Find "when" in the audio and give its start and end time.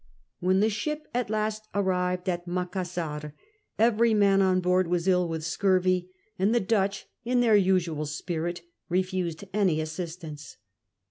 0.39-0.61